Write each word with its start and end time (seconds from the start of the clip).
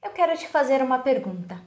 Eu 0.00 0.10
quero 0.10 0.36
te 0.38 0.46
fazer 0.46 0.80
uma 0.80 1.00
pergunta. 1.00 1.60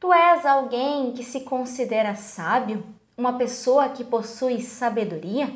Tu 0.00 0.12
és 0.12 0.44
alguém 0.44 1.12
que 1.12 1.22
se 1.22 1.42
considera 1.42 2.16
sábio? 2.16 2.84
Uma 3.16 3.38
pessoa 3.38 3.90
que 3.90 4.02
possui 4.02 4.60
sabedoria? 4.60 5.54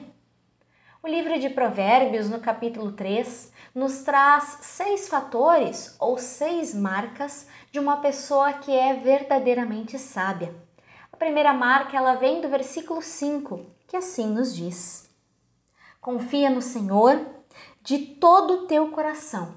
O 1.02 1.08
livro 1.08 1.38
de 1.40 1.50
Provérbios, 1.50 2.30
no 2.30 2.38
capítulo 2.38 2.92
3, 2.92 3.52
nos 3.74 4.02
traz 4.02 4.58
seis 4.62 5.08
fatores 5.08 5.96
ou 5.98 6.16
seis 6.16 6.72
marcas 6.72 7.48
de 7.72 7.80
uma 7.80 7.96
pessoa 7.96 8.52
que 8.52 8.70
é 8.70 8.94
verdadeiramente 8.94 9.98
sábia. 9.98 10.54
A 11.12 11.16
primeira 11.16 11.52
marca 11.52 11.96
ela 11.96 12.14
vem 12.14 12.40
do 12.40 12.48
versículo 12.48 13.02
5, 13.02 13.66
que 13.88 13.96
assim 13.96 14.28
nos 14.28 14.54
diz: 14.54 15.10
Confia 16.00 16.48
no 16.48 16.62
Senhor 16.62 17.26
de 17.82 17.98
todo 17.98 18.54
o 18.54 18.66
teu 18.66 18.88
coração 18.92 19.56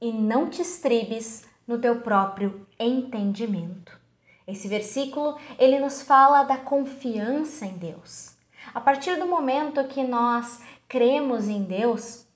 e 0.00 0.12
não 0.12 0.48
te 0.48 0.62
estribes 0.62 1.44
no 1.66 1.78
teu 1.78 2.00
próprio 2.00 2.66
entendimento. 2.78 3.98
Esse 4.46 4.68
versículo, 4.68 5.36
ele 5.58 5.78
nos 5.80 6.02
fala 6.02 6.44
da 6.44 6.56
confiança 6.56 7.66
em 7.66 7.76
Deus. 7.76 8.36
A 8.72 8.80
partir 8.80 9.16
do 9.16 9.26
momento 9.26 9.82
que 9.84 10.04
nós 10.04 10.60
cremos 10.88 11.48
em 11.48 11.62
Deus, 11.62 12.26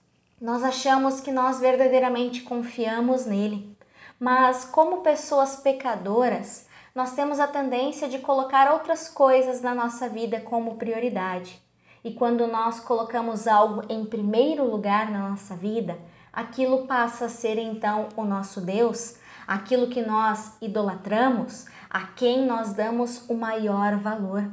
nós 0.41 0.65
achamos 0.65 1.21
que 1.21 1.31
nós 1.31 1.61
verdadeiramente 1.61 2.43
confiamos 2.43 3.27
nele. 3.27 3.77
Mas 4.19 4.65
como 4.65 5.03
pessoas 5.03 5.57
pecadoras, 5.57 6.67
nós 6.95 7.15
temos 7.15 7.39
a 7.39 7.47
tendência 7.47 8.09
de 8.09 8.19
colocar 8.19 8.73
outras 8.73 9.09
coisas 9.09 9.61
na 9.61 9.75
nossa 9.75 10.09
vida 10.09 10.41
como 10.41 10.77
prioridade. 10.77 11.63
E 12.03 12.13
quando 12.13 12.47
nós 12.47 12.81
colocamos 12.81 13.47
algo 13.47 13.83
em 13.89 14.05
primeiro 14.05 14.65
lugar 14.65 15.11
na 15.11 15.29
nossa 15.29 15.55
vida, 15.55 15.99
aquilo 16.33 16.87
passa 16.87 17.27
a 17.27 17.29
ser 17.29 17.59
então 17.59 18.09
o 18.17 18.25
nosso 18.25 18.61
Deus, 18.61 19.17
aquilo 19.51 19.89
que 19.89 20.01
nós 20.01 20.53
idolatramos, 20.63 21.67
a 21.91 22.07
quem 22.07 22.47
nós 22.47 22.73
damos 22.73 23.29
o 23.29 23.35
maior 23.35 23.97
valor. 23.97 24.49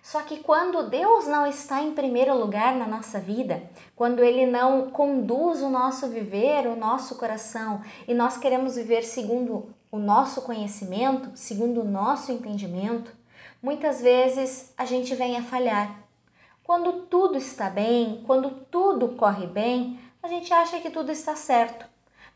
Só 0.00 0.22
que 0.22 0.38
quando 0.38 0.88
Deus 0.88 1.26
não 1.26 1.44
está 1.44 1.82
em 1.82 1.94
primeiro 1.94 2.38
lugar 2.38 2.76
na 2.76 2.86
nossa 2.86 3.18
vida, 3.18 3.60
quando 3.96 4.22
Ele 4.22 4.46
não 4.46 4.88
conduz 4.88 5.60
o 5.62 5.68
nosso 5.68 6.06
viver, 6.06 6.68
o 6.68 6.76
nosso 6.76 7.16
coração, 7.16 7.82
e 8.06 8.14
nós 8.14 8.36
queremos 8.36 8.76
viver 8.76 9.02
segundo 9.02 9.74
o 9.90 9.98
nosso 9.98 10.42
conhecimento, 10.42 11.32
segundo 11.34 11.80
o 11.80 11.84
nosso 11.84 12.30
entendimento, 12.30 13.12
muitas 13.60 14.00
vezes 14.00 14.72
a 14.78 14.84
gente 14.84 15.12
vem 15.16 15.38
a 15.38 15.42
falhar. 15.42 15.92
Quando 16.62 16.92
tudo 17.06 17.36
está 17.36 17.68
bem, 17.68 18.22
quando 18.28 18.50
tudo 18.70 19.08
corre 19.08 19.48
bem, 19.48 19.98
a 20.22 20.28
gente 20.28 20.54
acha 20.54 20.78
que 20.78 20.88
tudo 20.88 21.10
está 21.10 21.34
certo. 21.34 21.90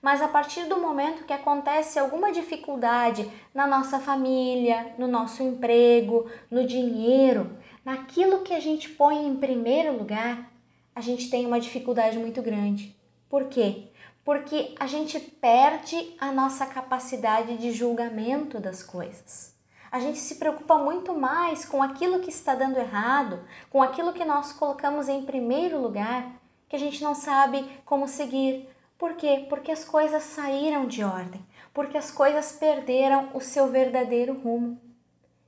Mas 0.04 0.20
a 0.20 0.28
partir 0.28 0.64
do 0.64 0.78
momento 0.78 1.24
que 1.24 1.32
acontece 1.32 1.98
alguma 1.98 2.30
dificuldade 2.30 3.26
na 3.54 3.66
nossa 3.66 3.98
família, 3.98 4.94
no 4.98 5.08
nosso 5.08 5.42
emprego, 5.42 6.30
no 6.50 6.66
dinheiro, 6.66 7.56
naquilo 7.82 8.42
que 8.42 8.52
a 8.52 8.60
gente 8.60 8.90
põe 8.90 9.26
em 9.26 9.34
primeiro 9.34 9.96
lugar, 9.96 10.52
a 10.94 11.00
gente 11.00 11.30
tem 11.30 11.46
uma 11.46 11.58
dificuldade 11.58 12.18
muito 12.18 12.42
grande. 12.42 12.94
Por 13.30 13.46
quê? 13.46 13.92
Porque 14.22 14.74
a 14.78 14.86
gente 14.86 15.18
perde 15.18 16.14
a 16.20 16.30
nossa 16.30 16.66
capacidade 16.66 17.56
de 17.56 17.72
julgamento 17.72 18.60
das 18.60 18.82
coisas. 18.82 19.56
A 19.90 19.98
gente 19.98 20.18
se 20.18 20.34
preocupa 20.34 20.76
muito 20.76 21.14
mais 21.14 21.64
com 21.64 21.82
aquilo 21.82 22.20
que 22.20 22.28
está 22.28 22.54
dando 22.54 22.78
errado, 22.78 23.40
com 23.70 23.82
aquilo 23.82 24.12
que 24.12 24.26
nós 24.26 24.52
colocamos 24.52 25.08
em 25.08 25.22
primeiro 25.22 25.80
lugar, 25.80 26.30
que 26.68 26.76
a 26.76 26.78
gente 26.78 27.02
não 27.02 27.14
sabe 27.14 27.66
como 27.86 28.06
seguir, 28.06 28.68
por 28.98 29.14
quê? 29.14 29.46
Porque 29.48 29.72
as 29.72 29.84
coisas 29.84 30.22
saíram 30.22 30.86
de 30.86 31.02
ordem, 31.02 31.44
porque 31.72 31.98
as 31.98 32.10
coisas 32.10 32.52
perderam 32.52 33.30
o 33.34 33.40
seu 33.40 33.68
verdadeiro 33.68 34.34
rumo. 34.34 34.80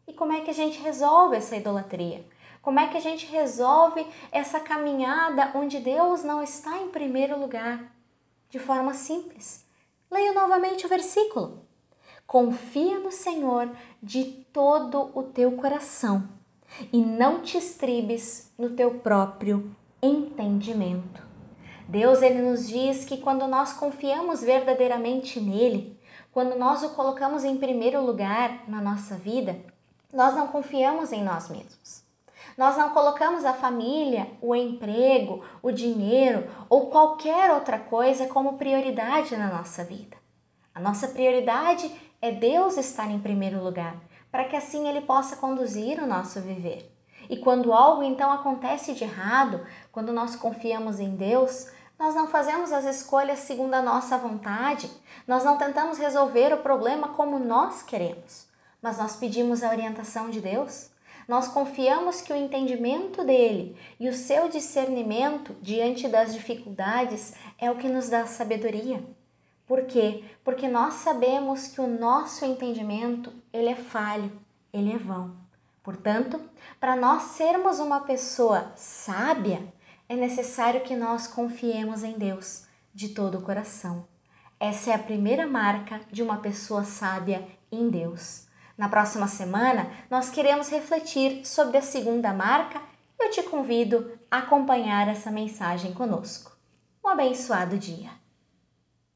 E 0.07 0.13
como 0.13 0.33
é 0.33 0.41
que 0.41 0.51
a 0.51 0.55
gente 0.55 0.81
resolve 0.81 1.37
essa 1.37 1.57
idolatria? 1.57 2.25
Como 2.61 2.81
é 2.81 2.89
que 2.89 2.97
a 2.97 3.01
gente 3.01 3.27
resolve 3.27 4.05
essa 4.33 4.59
caminhada 4.59 5.53
onde 5.55 5.79
Deus 5.79 6.25
não 6.25 6.43
está 6.43 6.79
em 6.79 6.89
primeiro 6.89 7.39
lugar? 7.39 7.93
De 8.51 8.59
forma 8.59 8.93
simples. 8.93 9.65
Leia 10.11 10.33
novamente 10.33 10.85
o 10.85 10.89
versículo. 10.89 11.65
Confia 12.27 12.99
no 12.99 13.13
Senhor 13.13 13.71
de 14.03 14.25
todo 14.53 15.13
o 15.15 15.23
teu 15.23 15.53
coração 15.53 16.29
e 16.93 17.01
não 17.01 17.41
te 17.41 17.57
estribes 17.57 18.53
no 18.59 18.71
teu 18.71 18.99
próprio 18.99 19.75
entendimento. 20.03 21.26
Deus 21.89 22.21
ele 22.21 22.43
nos 22.43 22.69
diz 22.69 23.05
que 23.05 23.19
quando 23.19 23.47
nós 23.47 23.73
confiamos 23.73 24.43
verdadeiramente 24.43 25.39
nele, 25.39 25.97
quando 26.33 26.59
nós 26.59 26.83
o 26.83 26.91
colocamos 26.91 27.45
em 27.45 27.57
primeiro 27.57 28.05
lugar 28.05 28.69
na 28.69 28.81
nossa 28.81 29.15
vida, 29.15 29.57
nós 30.13 30.35
não 30.35 30.49
confiamos 30.49 31.13
em 31.13 31.23
nós 31.23 31.49
mesmos. 31.49 32.05
Nós 32.59 32.77
não 32.77 32.91
colocamos 32.91 33.45
a 33.45 33.53
família, 33.53 34.27
o 34.41 34.55
emprego, 34.55 35.45
o 35.63 35.71
dinheiro 35.71 36.51
ou 36.69 36.87
qualquer 36.87 37.51
outra 37.53 37.79
coisa 37.79 38.27
como 38.27 38.59
prioridade 38.59 39.37
na 39.37 39.49
nossa 39.49 39.85
vida. 39.85 40.17
A 40.75 40.81
nossa 40.81 41.09
prioridade 41.09 41.91
é 42.21 42.33
Deus 42.33 42.77
estar 42.77 43.11
em 43.11 43.21
primeiro 43.21 43.63
lugar, 43.63 43.97
para 44.31 44.45
que 44.45 44.57
assim 44.57 44.89
Ele 44.89 45.03
possa 45.03 45.37
conduzir 45.37 46.03
o 46.03 46.07
nosso 46.07 46.41
viver. 46.41 46.96
E 47.29 47.37
quando 47.37 47.73
algo 47.73 48.03
então 48.03 48.33
acontece 48.33 48.95
de 48.95 49.05
errado, 49.05 49.67
quando 49.93 50.13
nós 50.13 50.37
confiamos 50.37 51.01
em 51.01 51.17
Deus, 51.17 51.69
nós 51.99 52.15
não 52.15 52.29
fazemos 52.29 52.73
as 52.73 52.85
escolhas 52.85 53.39
segundo 53.41 53.75
a 53.75 53.83
nossa 53.83 54.19
vontade, 54.19 54.91
nós 55.27 55.45
não 55.45 55.57
tentamos 55.57 55.99
resolver 55.99 56.53
o 56.53 56.59
problema 56.59 57.09
como 57.09 57.39
nós 57.39 57.83
queremos, 57.83 58.47
mas 58.83 58.99
nós 58.99 59.17
pedimos 59.17 59.63
a 59.63 59.71
orientação 59.71 60.29
de 60.29 60.41
Deus. 60.41 60.91
Nós 61.27 61.49
confiamos 61.49 62.21
que 62.21 62.33
o 62.33 62.37
entendimento 62.37 63.25
dele 63.25 63.77
e 63.99 64.09
o 64.09 64.15
seu 64.15 64.49
discernimento 64.49 65.57
diante 65.61 66.07
das 66.07 66.33
dificuldades 66.33 67.35
é 67.59 67.69
o 67.69 67.77
que 67.77 67.89
nos 67.89 68.09
dá 68.09 68.27
sabedoria. 68.27 69.03
Por 69.67 69.83
quê? 69.87 70.23
Porque 70.45 70.69
nós 70.69 70.95
sabemos 70.95 71.67
que 71.67 71.81
o 71.81 71.87
nosso 71.89 72.45
entendimento, 72.45 73.33
ele 73.53 73.71
é 73.71 73.75
falho, 73.75 74.31
ele 74.73 74.93
é 74.93 74.99
vão. 74.99 75.46
Portanto, 75.87 76.41
para 76.81 76.97
nós 76.97 77.23
sermos 77.37 77.79
uma 77.79 78.01
pessoa 78.01 78.73
sábia, 78.75 79.73
é 80.09 80.17
necessário 80.17 80.81
que 80.81 80.97
nós 80.97 81.29
confiemos 81.29 82.03
em 82.03 82.19
Deus 82.19 82.65
de 82.93 83.11
todo 83.11 83.39
o 83.39 83.43
coração. 83.43 84.05
Essa 84.59 84.91
é 84.91 84.95
a 84.95 84.99
primeira 84.99 85.47
marca 85.47 86.01
de 86.11 86.25
uma 86.25 86.39
pessoa 86.39 86.83
sábia 86.83 87.47
em 87.71 87.89
Deus. 87.89 88.49
Na 88.77 88.89
próxima 88.89 89.29
semana, 89.29 89.89
nós 90.11 90.29
queremos 90.29 90.69
refletir 90.69 91.47
sobre 91.47 91.79
a 91.79 91.83
segunda 91.83 92.33
marca 92.33 92.83
e 93.17 93.25
eu 93.25 93.31
te 93.31 93.45
convido 93.45 94.19
a 94.29 94.39
acompanhar 94.39 95.07
essa 95.07 95.31
mensagem 95.31 95.95
conosco. 95.95 96.51
Um 97.05 97.11
abençoado 97.11 97.79
dia! 97.79 98.26